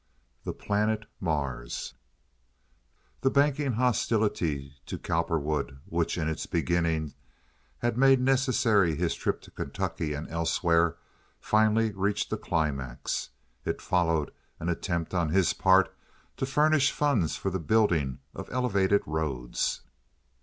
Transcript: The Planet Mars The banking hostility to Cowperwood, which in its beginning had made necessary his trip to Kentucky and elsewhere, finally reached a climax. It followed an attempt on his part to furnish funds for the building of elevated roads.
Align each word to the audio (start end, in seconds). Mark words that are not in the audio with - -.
The 0.45 0.53
Planet 0.55 1.05
Mars 1.19 1.93
The 3.21 3.29
banking 3.29 3.73
hostility 3.73 4.77
to 4.87 4.97
Cowperwood, 4.97 5.77
which 5.85 6.17
in 6.17 6.27
its 6.27 6.47
beginning 6.47 7.13
had 7.77 7.99
made 7.99 8.19
necessary 8.19 8.95
his 8.95 9.13
trip 9.13 9.41
to 9.43 9.51
Kentucky 9.51 10.15
and 10.15 10.27
elsewhere, 10.29 10.95
finally 11.39 11.91
reached 11.91 12.33
a 12.33 12.37
climax. 12.37 13.29
It 13.63 13.79
followed 13.79 14.31
an 14.59 14.69
attempt 14.69 15.13
on 15.13 15.29
his 15.29 15.53
part 15.53 15.93
to 16.37 16.47
furnish 16.47 16.91
funds 16.91 17.35
for 17.35 17.51
the 17.51 17.59
building 17.59 18.17
of 18.33 18.49
elevated 18.51 19.03
roads. 19.05 19.81